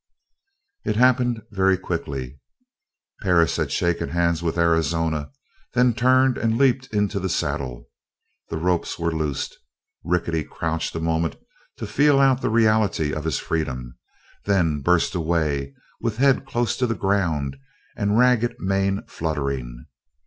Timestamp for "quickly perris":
1.77-3.57